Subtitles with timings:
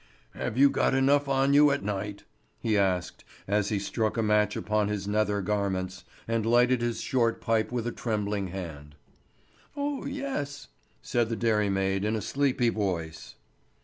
[0.33, 2.23] "Have you got enough on you at night?"
[2.57, 7.39] he asked, as he struck a match upon his nether garments, and lighted his short
[7.39, 8.95] pipe with a trembling hand.
[9.77, 10.69] "Oh yes!"
[11.03, 13.35] said the dairymaid in a sleepy voice.